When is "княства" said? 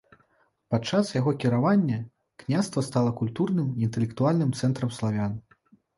2.43-2.85